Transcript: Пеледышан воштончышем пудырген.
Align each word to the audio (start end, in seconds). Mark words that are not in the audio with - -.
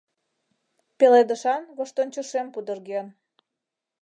Пеледышан 0.97 1.63
воштончышем 1.77 2.47
пудырген. 2.53 3.07